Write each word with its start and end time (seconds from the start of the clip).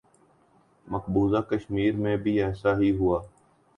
مقبوضہ 0.87 1.41
کشمیر 1.49 1.95
میں 1.95 2.15
بھی 2.17 2.41
ایسا 2.43 2.77
ہی 2.79 2.91
ہوا۔ 2.91 3.19